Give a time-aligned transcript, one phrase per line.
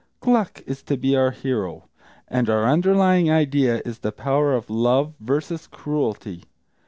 [0.19, 1.87] Gluck is to be our hero,
[2.27, 6.45] and our underlying idea is the power of love versus cruelty.